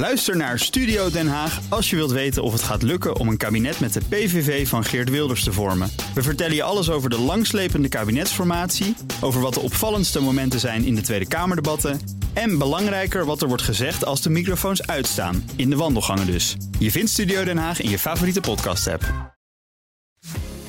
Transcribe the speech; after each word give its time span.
Luister 0.00 0.36
naar 0.36 0.58
Studio 0.58 1.10
Den 1.10 1.28
Haag 1.28 1.60
als 1.68 1.90
je 1.90 1.96
wilt 1.96 2.10
weten 2.10 2.42
of 2.42 2.52
het 2.52 2.62
gaat 2.62 2.82
lukken 2.82 3.16
om 3.16 3.28
een 3.28 3.36
kabinet 3.36 3.80
met 3.80 3.92
de 3.92 4.00
PVV 4.08 4.68
van 4.68 4.84
Geert 4.84 5.10
Wilders 5.10 5.44
te 5.44 5.52
vormen. 5.52 5.90
We 6.14 6.22
vertellen 6.22 6.54
je 6.54 6.62
alles 6.62 6.90
over 6.90 7.10
de 7.10 7.18
langslepende 7.18 7.88
kabinetsformatie, 7.88 8.96
over 9.20 9.40
wat 9.40 9.54
de 9.54 9.60
opvallendste 9.60 10.20
momenten 10.20 10.60
zijn 10.60 10.84
in 10.84 10.94
de 10.94 11.00
Tweede 11.00 11.28
Kamerdebatten 11.28 12.00
en 12.32 12.58
belangrijker 12.58 13.24
wat 13.24 13.42
er 13.42 13.48
wordt 13.48 13.62
gezegd 13.62 14.04
als 14.04 14.22
de 14.22 14.30
microfoons 14.30 14.86
uitstaan, 14.86 15.50
in 15.56 15.70
de 15.70 15.76
wandelgangen 15.76 16.26
dus. 16.26 16.56
Je 16.78 16.90
vindt 16.90 17.10
Studio 17.10 17.44
Den 17.44 17.58
Haag 17.58 17.80
in 17.80 17.90
je 17.90 17.98
favoriete 17.98 18.40
podcast-app. 18.40 19.34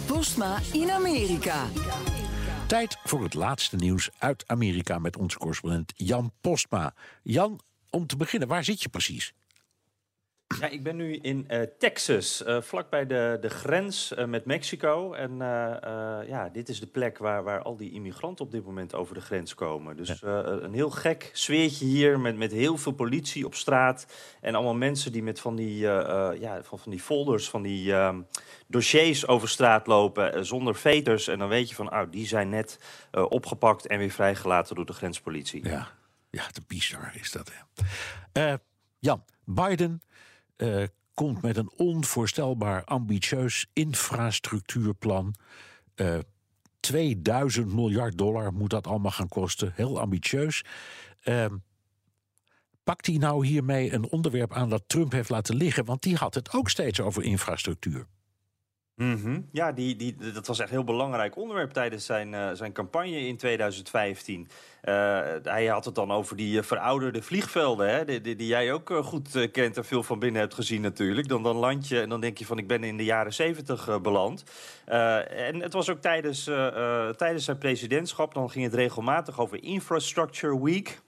Postma 0.06 0.58
in 0.72 0.92
Amerika. 0.92 1.66
Tijd 2.68 2.98
voor 3.04 3.24
het 3.24 3.34
laatste 3.34 3.76
nieuws 3.76 4.10
uit 4.18 4.44
Amerika 4.48 5.00
met 5.00 5.18
onze 5.18 5.38
correspondent 5.38 5.94
Jan 5.96 6.32
Postma. 6.42 6.94
Jan, 7.24 7.60
om 7.92 8.08
te 8.08 8.18
beginnen, 8.18 8.48
waar 8.48 8.64
zit 8.64 8.82
je 8.82 8.90
precies? 8.90 9.34
Ja, 10.60 10.68
ik 10.68 10.84
ben 10.84 10.96
nu 10.96 11.16
in 11.16 11.48
uh, 11.50 11.62
Texas, 11.80 12.44
uh, 12.48 12.62
vlakbij 12.62 13.06
de, 13.06 13.38
de 13.42 13.50
grens 13.50 14.14
uh, 14.18 14.26
met 14.26 14.46
Mexico. 14.46 15.14
En 15.14 15.38
ja, 16.28 16.50
dit 16.54 16.70
is 16.70 16.80
de 16.80 16.88
plek 16.88 17.18
waar, 17.18 17.44
waar 17.44 17.62
al 17.62 17.78
die 17.78 17.92
immigranten 17.92 18.46
op 18.46 18.52
dit 18.52 18.66
moment 18.66 18.96
over 18.96 19.16
de 19.16 19.22
grens 19.22 19.54
komen. 19.54 19.98
Dus 19.98 20.20
ja. 20.20 20.44
een 20.44 20.74
heel 20.74 20.90
gek 20.90 21.30
sfeertje 21.34 21.86
hier 21.86 22.20
met, 22.20 22.38
met 22.38 22.52
heel 22.52 22.78
veel 22.78 22.92
politie 22.92 23.46
op 23.46 23.56
straat. 23.56 24.06
En 24.42 24.56
allemaal 24.56 24.76
mensen 24.76 25.12
die 25.12 25.24
met 25.24 25.40
van 25.40 25.56
die, 25.56 25.78
ja, 25.78 26.60
van, 26.64 26.80
van 26.80 26.92
die 26.92 27.00
folders, 27.00 27.50
van 27.50 27.62
die 27.62 27.94
ehm, 27.94 28.22
dossiers 28.68 29.28
over 29.28 29.50
straat 29.50 29.88
lopen 29.88 30.46
zonder 30.46 30.76
veters. 30.76 31.28
En 31.28 31.40
dan 31.40 31.50
weet 31.50 31.70
je 31.70 31.76
van, 31.76 31.94
oh, 31.94 32.02
die 32.12 32.28
zijn 32.28 32.50
net 32.50 32.80
opgepakt 33.12 33.88
en 33.88 34.00
weer 34.00 34.12
vrijgelaten 34.12 34.76
door 34.76 34.86
de 34.86 34.94
grenspolitie. 34.94 35.68
Ja, 35.68 35.88
ja 36.32 36.48
de 36.52 36.62
bizar 36.68 37.16
is 37.16 37.32
dat. 37.32 37.52
Hè. 38.32 38.56
Jan, 39.00 39.24
Biden 39.46 40.02
uh, 40.58 40.84
komt 41.14 41.42
met 41.42 41.58
een 41.58 41.72
onvoorstelbaar 41.76 42.84
ambitieus 42.84 43.68
infrastructuurplan. 43.74 45.36
Uh, 45.96 46.20
2000 46.80 47.74
miljard 47.74 48.18
dollar 48.18 48.54
moet 48.54 48.70
dat 48.70 48.88
allemaal 48.88 49.12
gaan 49.12 49.28
kosten. 49.28 49.72
Heel 49.76 50.00
ambitieus. 50.00 50.64
Pakt 52.84 53.06
hij 53.06 53.18
nou 53.18 53.46
hiermee 53.46 53.94
een 53.94 54.10
onderwerp 54.10 54.54
aan 54.54 54.70
dat 54.70 54.84
Trump 54.88 55.12
heeft 55.12 55.30
laten 55.30 55.56
liggen? 55.56 55.86
Want 55.86 56.02
die 56.02 56.16
had 56.16 56.34
het 56.34 56.54
ook 56.54 56.70
steeds 56.70 57.00
over 57.00 57.24
infrastructuur. 57.24 58.08
-hmm. 59.02 59.48
Ja, 59.52 59.72
die, 59.72 59.96
die, 59.96 60.16
dat 60.34 60.48
was 60.48 60.60
echt 60.60 60.70
een 60.70 60.76
heel 60.76 60.84
belangrijk 60.84 61.38
onderwerp 61.38 61.72
tijdens 61.72 62.06
zijn, 62.06 62.34
uh, 62.34 62.50
zijn 62.54 62.72
campagne 62.72 63.28
in 63.28 63.38
2015. 63.38 64.40
Uh, 64.84 65.20
hij 65.44 65.66
had 65.66 65.86
het 65.86 65.96
dan 65.96 66.12
over 66.12 66.36
die 66.36 66.58
uh, 66.58 66.64
verouderde 66.64 67.22
vliegvelden, 67.22 67.90
hè, 67.90 68.06
die, 68.06 68.22
die, 68.22 68.36
die 68.36 68.48
jij 68.48 68.74
ook 68.74 68.90
goed 69.04 69.52
kent 69.52 69.78
en 69.78 69.86
veel 69.86 70.04
van 70.04 70.20
binnen 70.20 70.42
hebt 70.42 70.54
gezien 70.54 70.82
natuurlijk. 70.82 71.28
Dan, 71.28 71.44
dan 71.44 71.56
land 71.56 71.88
je 71.88 72.02
en 72.02 72.10
dan 72.10 72.22
denk 72.22 72.38
je 72.38 72.46
van 72.46 72.58
ik 72.58 72.68
ben 72.68 72.84
in 72.84 72.98
de 72.98 73.04
jaren 73.04 73.34
70 73.34 74.02
beland. 74.02 74.44
en 74.86 75.62
het 75.62 75.74
was 75.74 75.90
ook 75.90 76.02
tijdens, 76.02 76.44
tijdens 77.18 77.46
zijn 77.46 77.58
presidentschap, 77.58 78.34
dan 78.34 78.50
ging 78.50 78.66
het 78.66 78.74
regelmatig 78.74 79.40
over 79.40 79.64
Infrastructure 79.64 80.64
Week. 80.64 81.02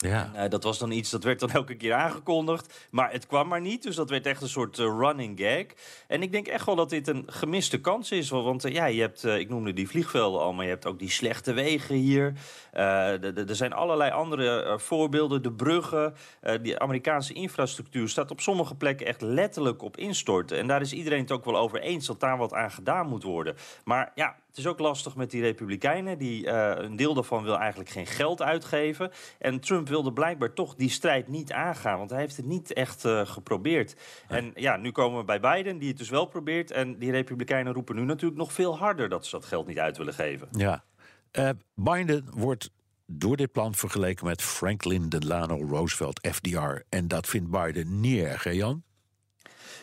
Ja. 0.00 0.30
En, 0.34 0.44
uh, 0.44 0.50
dat 0.50 0.62
was 0.62 0.78
dan 0.78 0.90
iets, 0.90 1.10
dat 1.10 1.24
werd 1.24 1.40
dan 1.40 1.50
elke 1.50 1.74
keer 1.74 1.92
aangekondigd. 1.92 2.86
Maar 2.90 3.12
het 3.12 3.26
kwam 3.26 3.48
maar 3.48 3.60
niet, 3.60 3.82
dus 3.82 3.96
dat 3.96 4.10
werd 4.10 4.26
echt 4.26 4.42
een 4.42 4.48
soort 4.48 4.78
uh, 4.78 4.86
running 4.98 5.40
gag. 5.40 5.64
En 6.06 6.22
ik 6.22 6.32
denk 6.32 6.46
echt 6.46 6.66
wel 6.66 6.74
dat 6.74 6.90
dit 6.90 7.08
een 7.08 7.24
gemiste 7.26 7.80
kans 7.80 8.10
is. 8.10 8.30
Want 8.30 8.66
uh, 8.66 8.72
ja, 8.72 8.86
je 8.86 9.00
hebt, 9.00 9.24
ik 9.24 9.48
noemde 9.48 9.72
die 9.72 9.88
vliegvelden 9.88 10.40
al, 10.40 10.52
maar 10.52 10.64
je 10.64 10.70
hebt 10.70 10.86
ook 10.86 10.98
die 10.98 11.10
slechte 11.10 11.52
wegen 11.52 11.94
hier. 11.94 12.32
er 12.72 13.56
zijn 13.56 13.72
allerlei 13.72 14.10
andere 14.10 14.78
voorbeelden. 14.78 15.42
De 15.42 15.52
bruggen, 15.52 16.14
die 16.62 16.78
Amerikaanse 16.78 17.32
infrastructuur 17.32 18.08
staat 18.08 18.30
op 18.30 18.40
sommige 18.40 18.74
plekken 18.74 19.06
echt 19.06 19.20
letterlijk 19.20 19.82
op 19.82 19.96
instorten. 19.96 20.58
En 20.58 20.66
daar 20.66 20.80
is 20.80 20.92
iedereen 20.92 21.20
het 21.20 21.32
ook 21.32 21.44
wel 21.44 21.56
over 21.56 21.80
eens 21.80 22.06
dat 22.06 22.20
daar 22.20 22.38
wat 22.38 22.52
aan 22.52 22.70
gedaan 22.70 23.08
moet 23.08 23.22
worden. 23.22 23.56
Maar 23.84 24.12
ja, 24.14 24.36
het 24.48 24.58
is 24.58 24.66
ook 24.66 24.78
lastig 24.78 25.16
met 25.16 25.30
die 25.30 25.42
Republikeinen. 25.42 26.18
Die, 26.18 26.48
een 26.48 26.96
deel 26.96 27.14
daarvan 27.14 27.44
wil 27.44 27.58
eigenlijk 27.58 27.90
geen 27.90 28.06
geld 28.06 28.42
uitgeven. 28.42 29.10
En 29.38 29.60
Trump 29.60 29.87
wilde 29.88 30.12
blijkbaar 30.12 30.52
toch 30.52 30.74
die 30.74 30.90
strijd 30.90 31.28
niet 31.28 31.52
aangaan. 31.52 31.98
Want 31.98 32.10
hij 32.10 32.20
heeft 32.20 32.36
het 32.36 32.46
niet 32.46 32.72
echt 32.72 33.04
uh, 33.04 33.26
geprobeerd. 33.26 33.96
Ja. 34.28 34.36
En 34.36 34.52
ja, 34.54 34.76
nu 34.76 34.90
komen 34.90 35.18
we 35.18 35.24
bij 35.24 35.40
Biden, 35.40 35.78
die 35.78 35.88
het 35.88 35.98
dus 35.98 36.08
wel 36.08 36.26
probeert. 36.26 36.70
En 36.70 36.98
die 36.98 37.10
Republikeinen 37.10 37.72
roepen 37.72 37.96
nu 37.96 38.02
natuurlijk 38.02 38.40
nog 38.40 38.52
veel 38.52 38.78
harder 38.78 39.08
dat 39.08 39.26
ze 39.26 39.36
dat 39.36 39.44
geld 39.44 39.66
niet 39.66 39.78
uit 39.78 39.96
willen 39.96 40.14
geven. 40.14 40.48
Ja. 40.50 40.84
Uh, 41.32 41.50
Biden 41.74 42.24
wordt 42.30 42.70
door 43.06 43.36
dit 43.36 43.52
plan 43.52 43.74
vergeleken 43.74 44.26
met 44.26 44.42
Franklin 44.42 45.08
Delano 45.08 45.56
Roosevelt, 45.56 46.28
FDR. 46.32 46.80
En 46.88 47.08
dat 47.08 47.26
vindt 47.26 47.50
Biden 47.50 48.00
niet 48.00 48.22
erg, 48.22 48.44
hè 48.44 48.50
Jan? 48.50 48.82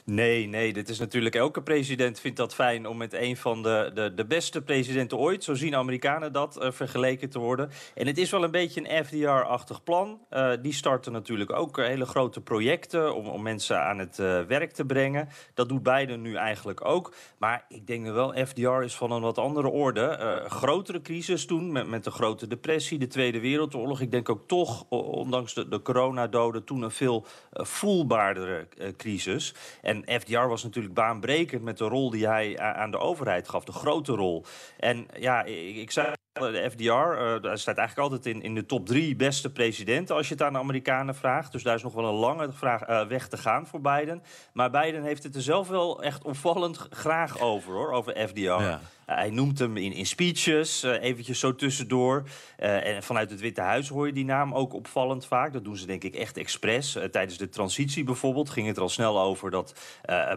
Nee, 0.06 0.48
nee, 0.48 0.74
dit 0.74 0.90
is 0.90 1.00
natuurlijk... 1.00 1.36
Elke 1.36 1.62
president 1.62 2.20
vindt 2.20 2.38
dat 2.38 2.54
fijn 2.54 2.88
om 2.88 2.98
met 2.98 3.14
een 3.14 3.38
van 3.38 3.64
de, 3.64 3.92
de, 3.94 4.14
de 4.14 4.26
beste 4.26 4.62
presidenten 4.62 5.18
ooit... 5.18 5.44
zo 5.44 5.54
zien 5.54 5.76
Amerikanen 5.76 6.34
dat, 6.34 6.58
uh, 6.62 6.72
vergeleken 6.72 7.30
te 7.30 7.40
worden. 7.40 7.70
En 7.96 8.08
het 8.08 8.18
is 8.18 8.30
wel 8.30 8.44
een 8.44 8.52
beetje 8.52 8.90
een 8.90 9.06
FDR-achtig 9.06 9.84
plan. 9.84 10.20
Uh, 10.32 10.52
die 10.62 10.74
starten 10.74 11.12
natuurlijk 11.12 11.52
ook 11.52 11.78
hele 11.78 12.06
grote 12.06 12.42
projecten... 12.42 13.16
om, 13.16 13.28
om 13.28 13.42
mensen 13.42 13.82
aan 13.82 13.98
het 14.00 14.18
werk 14.48 14.72
te 14.72 14.86
brengen. 14.86 15.30
Dat 15.54 15.70
doet 15.70 15.84
Biden 15.84 16.22
nu 16.22 16.36
eigenlijk 16.36 16.86
ook. 16.86 17.14
Maar 17.38 17.66
ik 17.70 17.88
denk 17.88 18.06
wel, 18.06 18.46
FDR 18.46 18.82
is 18.82 18.96
van 18.96 19.12
een 19.12 19.22
wat 19.22 19.38
andere 19.38 19.70
orde. 19.70 20.44
grotere 20.48 21.02
crisis 21.02 21.46
toen, 21.46 21.72
met, 21.72 21.88
met 21.88 22.04
de 22.04 22.12
grote 22.12 22.48
depressie, 22.48 23.00
de 23.00 23.08
Tweede 23.08 23.40
Wereldoorlog. 23.40 24.02
Ik 24.02 24.12
denk 24.12 24.30
ook 24.30 24.48
toch, 24.48 24.86
ondanks 24.90 25.54
de, 25.54 25.68
de 25.68 25.82
coronadoden... 25.82 26.64
toen 26.64 26.82
een 26.82 26.92
veel 26.92 27.26
voelbaardere 27.52 28.68
crisis... 28.98 29.54
En 29.82 30.04
FDR 30.22 30.48
was 30.48 30.64
natuurlijk 30.64 30.94
baanbrekend 30.94 31.62
met 31.62 31.78
de 31.78 31.88
rol 31.88 32.10
die 32.10 32.28
hij 32.28 32.60
aan 32.60 32.92
de 32.92 32.98
overheid 32.98 33.50
gaf, 33.50 33.64
de 33.64 33.72
grote 33.72 34.12
rol. 34.12 34.44
En 34.78 35.08
ja, 35.18 35.44
ik 35.44 35.92
zei 35.92 36.14
de 36.40 36.70
FDR 36.72 36.84
uh, 36.84 37.42
daar 37.42 37.58
staat 37.58 37.78
eigenlijk 37.78 38.12
altijd 38.12 38.36
in, 38.36 38.42
in 38.42 38.56
de 38.56 38.66
top 38.66 38.86
drie 38.86 39.16
beste 39.16 39.52
presidenten 39.52 40.16
als 40.16 40.28
je 40.28 40.34
het 40.34 40.44
aan 40.44 40.54
de 40.54 40.60
Amerikanen 40.60 41.16
vraagt. 41.16 41.52
Dus 41.52 41.64
daar 41.64 41.76
is 41.76 41.84
nog 41.84 41.94
wel 41.94 42.06
een 42.06 42.14
lange 42.14 42.52
vraag, 42.52 42.90
uh, 42.90 43.08
weg 43.08 43.28
te 43.28 43.38
gaan 43.38 43.68
voor 43.68 43.82
Biden. 43.82 44.24
Maar 44.54 44.70
Biden 44.70 45.04
heeft 45.04 45.24
het 45.24 45.36
er 45.36 45.42
zelf 45.42 45.68
wel 45.68 46.04
echt 46.04 46.24
opvallend 46.24 46.78
graag 46.90 47.40
over, 47.40 47.74
hoor, 47.74 47.92
over 47.92 48.28
FDR. 48.28 48.42
Ja. 48.42 48.80
Uh, 49.10 49.16
hij 49.16 49.30
noemt 49.30 49.60
hem 49.60 49.78
in, 49.78 49.94
in 49.94 50.06
speeches, 50.06 50.84
uh, 50.84 51.04
eventjes 51.04 51.40
zo 51.40 51.56
tussendoor. 51.56 52.24
Uh, 52.60 52.88
en 52.88 53.04
vanuit 53.04 53.30
het 53.30 53.40
Witte 53.40 53.62
Huis 53.62 53.90
hoor 53.90 54.08
je 54.08 54.14
die 54.14 54.26
naam 54.26 54.54
ook 54.54 54.74
opvallend 54.74 55.26
vaak. 55.26 55.54
Dat 55.54 55.64
doen 55.64 55.78
ze 55.78 55.86
denk 55.86 56.04
ik 56.04 56.16
echt 56.16 56.38
expres. 56.38 56.98
tijdens 57.12 57.38
de 57.38 57.50
transitie 57.50 58.04
bijvoorbeeld 58.04 58.50
ging 58.50 58.68
het 58.68 58.76
er 58.76 58.82
al 58.82 58.90
snel 58.90 59.20
over 59.20 59.52
dat 59.52 59.80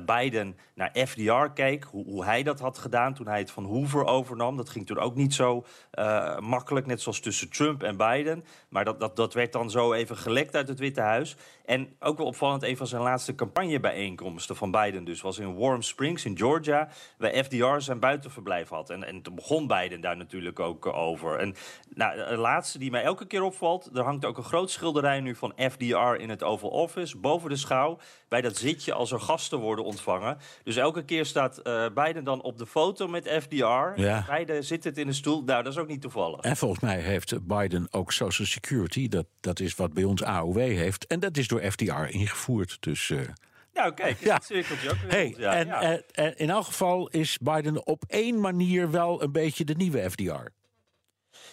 Biden 0.06 0.58
naar 0.74 0.90
FDR 1.06 1.46
keek. 1.54 1.84
Hoe, 1.84 2.04
hoe, 2.04 2.24
hij 2.24 2.42
dat 2.42 2.60
had 2.60 2.78
gedaan 2.78 3.14
toen 3.14 3.26
hij 3.26 3.38
het 3.38 3.50
van 3.50 3.64
Hoover 3.64 4.04
overnam. 4.04 4.56
Dat 4.56 4.68
ging 4.68 4.86
toen 4.86 4.98
ook 4.98 5.14
niet 5.14 5.34
zo 5.34 5.64
makkelijk, 6.40 6.86
net 6.86 7.00
zoals 7.00 7.20
tussen 7.20 7.50
Trump 7.50 7.82
en 7.82 7.96
Biden. 7.96 8.44
Maar 8.68 8.84
dat, 8.84 9.00
dat, 9.00 9.16
dat 9.16 9.34
werd 9.34 9.52
dan 9.52 9.70
zo 9.70 9.92
even 9.92 10.16
gelekt 10.16 10.56
uit 10.56 10.68
het 10.68 10.78
Witte 10.78 11.00
Huis. 11.00 11.36
En 11.64 11.96
ook 12.00 12.16
wel 12.16 12.26
opvallend, 12.26 12.62
een 12.62 12.76
van 12.76 12.86
zijn 12.86 13.02
laatste 13.02 13.34
campagnebijeenkomsten 13.34 14.56
van 14.56 14.70
Biden 14.70 15.04
dus... 15.04 15.20
was 15.20 15.38
in 15.38 15.56
Warm 15.56 15.82
Springs 15.82 16.24
in 16.24 16.38
Georgia, 16.38 16.88
waar 17.18 17.44
FDR 17.44 17.78
zijn 17.78 17.98
buitenverblijf 17.98 18.68
had. 18.68 18.90
En, 18.90 19.04
en 19.04 19.22
toen 19.22 19.34
begon 19.34 19.66
Biden 19.66 20.00
daar 20.00 20.16
natuurlijk 20.16 20.60
ook 20.60 20.86
over. 20.86 21.38
En 21.38 21.54
nou, 21.94 22.28
de 22.28 22.36
laatste 22.36 22.78
die 22.78 22.90
mij 22.90 23.02
elke 23.02 23.26
keer 23.26 23.42
opvalt... 23.42 23.90
er 23.94 24.04
hangt 24.04 24.24
ook 24.24 24.36
een 24.36 24.44
groot 24.44 24.70
schilderij 24.70 25.20
nu 25.20 25.34
van 25.34 25.52
FDR 25.70 26.14
in 26.18 26.28
het 26.28 26.42
Oval 26.42 26.70
Office... 26.70 27.16
boven 27.16 27.50
de 27.50 27.56
schouw, 27.56 27.98
bij 28.28 28.40
dat 28.40 28.56
zitje 28.56 28.92
als 28.92 29.12
er 29.12 29.20
gasten 29.20 29.58
worden 29.58 29.84
ontvangen. 29.84 30.38
Dus 30.64 30.76
elke 30.76 31.04
keer 31.04 31.26
staat 31.26 31.60
uh, 31.64 31.86
Biden 31.94 32.24
dan 32.24 32.42
op 32.42 32.58
de 32.58 32.66
foto 32.66 33.08
met 33.08 33.28
FDR. 33.28 34.00
Ja. 34.00 34.24
Beiden 34.26 34.64
zitten 34.64 34.94
in 34.94 35.08
een 35.08 35.14
stoel. 35.14 35.42
Nou, 35.42 35.62
dat 35.62 35.72
is 35.72 35.78
ook 35.78 35.87
niet 35.88 36.00
toevallig. 36.00 36.40
En 36.40 36.56
volgens 36.56 36.80
mij 36.80 37.00
heeft 37.00 37.46
Biden 37.46 37.88
ook 37.90 38.12
Social 38.12 38.46
Security. 38.46 39.08
Dat, 39.08 39.26
dat 39.40 39.60
is 39.60 39.74
wat 39.74 39.92
bij 39.92 40.04
ons 40.04 40.22
AOW 40.22 40.56
heeft. 40.56 41.06
En 41.06 41.20
dat 41.20 41.36
is 41.36 41.48
door 41.48 41.60
FDR 41.60 42.04
ingevoerd. 42.08 42.76
Dus. 42.80 43.08
Uh, 43.08 43.20
nou, 43.72 43.94
kijk, 43.94 44.20
ja. 44.20 44.34
het 44.34 44.44
cirkeltje 44.44 44.90
ook 44.90 44.96
weer 44.96 45.10
hey, 45.10 45.34
ja, 45.38 45.54
en, 45.54 45.66
ja. 45.66 45.80
En, 45.82 46.04
en 46.12 46.36
in 46.36 46.50
elk 46.50 46.64
geval 46.64 47.08
is 47.08 47.38
Biden 47.38 47.86
op 47.86 48.04
één 48.08 48.40
manier 48.40 48.90
wel 48.90 49.22
een 49.22 49.32
beetje 49.32 49.64
de 49.64 49.74
nieuwe 49.74 50.10
FDR. 50.10 50.46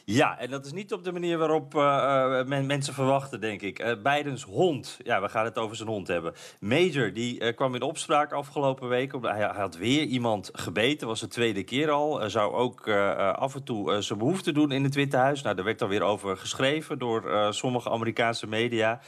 Ja, 0.05 0.39
en 0.39 0.49
dat 0.49 0.65
is 0.65 0.71
niet 0.71 0.93
op 0.93 1.03
de 1.03 1.11
manier 1.11 1.37
waarop 1.37 1.75
uh, 1.75 2.43
men, 2.43 2.65
mensen 2.65 2.93
verwachten, 2.93 3.41
denk 3.41 3.61
ik. 3.61 3.79
Uh, 3.79 3.91
Bidens 4.03 4.43
hond, 4.43 4.99
ja, 5.03 5.21
we 5.21 5.29
gaan 5.29 5.45
het 5.45 5.57
over 5.57 5.75
zijn 5.75 5.89
hond 5.89 6.07
hebben. 6.07 6.33
Major, 6.59 7.13
die 7.13 7.53
kwam 7.53 7.75
in 7.75 7.81
opspraak 7.81 8.31
afgelopen 8.31 8.89
week. 8.89 9.11
Hij, 9.21 9.37
hij, 9.37 9.47
had 9.47 9.77
weer 9.77 10.03
iemand 10.03 10.49
gebeten, 10.53 11.07
was 11.07 11.19
de 11.19 11.27
tweede 11.27 11.63
keer 11.63 11.89
al. 11.91 12.29
zou 12.29 12.53
ook 12.53 12.89
af 13.35 13.55
en 13.55 13.63
toe 13.63 14.01
zijn 14.01 14.19
behoefte 14.19 14.51
doen 14.51 14.71
in 14.71 14.83
het 14.83 14.95
Witte 14.95 15.17
Huis. 15.17 15.41
Nou, 15.41 15.55
daar 15.55 15.65
werd 15.65 15.79
dan 15.79 15.89
weer 15.89 16.03
over 16.03 16.37
geschreven 16.37 16.99
door 16.99 17.53
sommige 17.53 17.89
Amerikaanse 17.89 18.47
media. 18.47 18.99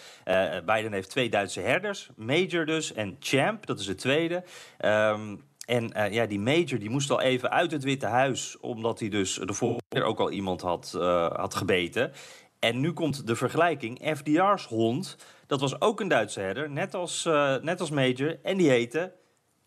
Biden 0.66 0.94
heeft 0.94 1.10
twee 1.10 1.30
Duitse 1.30 1.62
herders, 1.62 2.10
Major 2.16 2.66
dus 2.66 2.94
en 2.94 3.18
Champ, 3.20 3.66
dat 3.66 3.80
is 3.80 3.86
de 3.86 3.96
tweede. 3.96 4.44
Um, 4.80 5.42
en 5.68 5.98
uh, 5.98 6.12
ja, 6.12 6.26
die 6.26 6.40
major 6.40 6.80
die 6.80 6.90
moest 6.90 7.12
al 7.12 7.22
even 7.22 7.50
uit 7.50 7.72
het 7.72 7.84
Witte 7.84 8.06
Huis, 8.06 8.60
omdat 8.60 9.00
hij 9.00 9.10
dus 9.10 9.34
de 9.34 9.54
vorige 9.54 9.82
keer 9.88 10.04
ook 10.04 10.20
al 10.20 10.32
iemand 10.32 10.62
had, 10.62 10.94
uh, 10.96 11.32
had 11.32 11.56
gebeten. 11.56 12.12
En 12.60 12.80
nu 12.80 12.94
komt 12.94 13.28
de 13.28 13.36
vergelijking. 13.36 14.16
FDR's 14.18 14.66
hond, 14.66 15.18
dat 15.48 15.60
was 15.60 15.82
ook 15.82 16.00
een 16.00 16.08
Duitse 16.08 16.40
herder, 16.40 16.70
net 16.70 16.94
als, 16.94 17.26
uh, 17.26 17.56
net 17.56 17.80
als 17.80 17.90
Major. 17.90 18.38
En 18.44 18.58
die 18.58 18.70
heette 18.70 19.14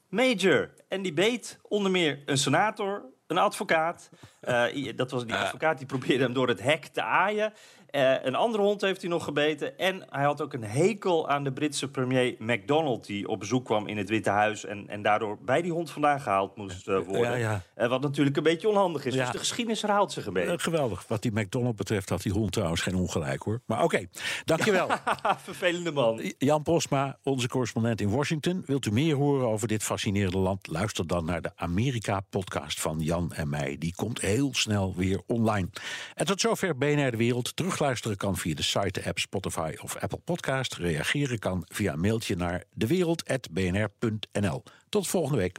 Major. 0.09 0.71
En 0.89 1.03
die 1.03 1.13
beet 1.13 1.61
onder 1.69 1.91
meer 1.91 2.23
een 2.27 2.39
senator, 2.39 3.05
een 3.27 3.39
advocaat. 3.39 4.11
Uh, 4.49 4.93
dat 4.97 5.11
was 5.11 5.27
die 5.27 5.35
advocaat 5.35 5.79
die 5.79 5.87
probeerde 5.87 6.25
hem 6.25 6.33
door 6.33 6.49
het 6.49 6.63
hek 6.63 6.85
te 6.87 7.03
aaien. 7.03 7.53
Uh, 7.91 8.25
een 8.25 8.35
andere 8.35 8.63
hond 8.63 8.81
heeft 8.81 9.01
hij 9.01 9.11
nog 9.11 9.25
gebeten. 9.25 9.79
En 9.79 10.05
hij 10.11 10.25
had 10.25 10.41
ook 10.41 10.53
een 10.53 10.65
hekel 10.65 11.29
aan 11.29 11.45
de 11.45 11.53
Britse 11.53 11.91
premier 11.91 12.35
MacDonald... 12.39 13.07
die 13.07 13.29
op 13.29 13.39
bezoek 13.39 13.65
kwam 13.65 13.87
in 13.87 13.97
het 13.97 14.09
Witte 14.09 14.31
Huis... 14.31 14.65
en, 14.65 14.89
en 14.89 15.03
daardoor 15.03 15.39
bij 15.45 15.63
die 15.63 15.73
hond 15.73 15.91
vandaan 15.91 16.21
gehaald 16.21 16.57
moest 16.57 16.89
uh, 16.89 16.99
worden. 16.99 17.39
Ja, 17.39 17.63
ja. 17.77 17.89
Wat 17.89 18.01
natuurlijk 18.01 18.37
een 18.37 18.43
beetje 18.43 18.69
onhandig 18.69 19.05
is. 19.05 19.15
Ja. 19.15 19.23
Dus 19.23 19.33
de 19.33 19.39
geschiedenis 19.39 19.83
herhaalt 19.83 20.13
zich 20.13 20.27
een 20.27 20.33
beetje. 20.33 20.59
geweldig. 20.59 21.05
Wat 21.09 21.23
die 21.23 21.33
MacDonald 21.33 21.77
betreft 21.77 22.09
had 22.09 22.23
die 22.23 22.33
hond 22.33 22.53
trouwens 22.53 22.81
geen 22.81 22.95
ongelijk, 22.95 23.43
hoor. 23.43 23.61
Maar 23.67 23.83
oké, 23.83 23.95
okay. 23.95 24.09
dankjewel. 24.45 24.89
Vervelende 25.43 25.93
man. 25.93 26.33
Jan 26.39 26.63
Posma, 26.63 27.19
onze 27.23 27.49
correspondent 27.49 28.01
in 28.01 28.11
Washington. 28.11 28.63
Wilt 28.67 28.87
u 28.87 28.91
meer 28.91 29.15
horen 29.15 29.47
over 29.47 29.69
dit 29.69 29.83
fascinerende 29.83 30.39
land? 30.39 30.67
Luister 30.67 31.07
dan 31.07 31.25
naar 31.25 31.43
de 31.43 31.51
Amerika-podcast 31.57 32.81
van 32.81 33.01
Jan 33.01 33.33
en 33.33 33.49
mij. 33.49 33.77
Die 33.79 33.95
komt 33.95 34.21
heel 34.31 34.55
snel 34.55 34.95
weer 34.97 35.21
online. 35.27 35.69
En 36.15 36.27
tot 36.27 36.41
zover 36.41 36.77
BNR 36.77 37.11
De 37.11 37.17
Wereld. 37.17 37.57
Terug 37.57 37.69
Terugluisteren 37.71 38.17
kan 38.17 38.37
via 38.37 38.55
de 38.55 38.63
site, 38.63 39.05
app 39.05 39.19
Spotify 39.19 39.75
of 39.83 39.97
Apple 39.97 40.19
Podcast. 40.19 40.75
Reageren 40.75 41.39
kan 41.39 41.65
via 41.69 41.93
een 41.93 42.01
mailtje 42.01 42.37
naar 42.37 42.65
dewereld.bnr.nl. 42.75 44.63
Tot 44.89 45.09
volgende 45.09 45.39
week. 45.39 45.59